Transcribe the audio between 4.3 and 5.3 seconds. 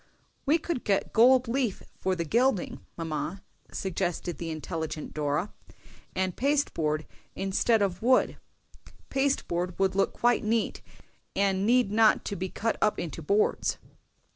the intelligent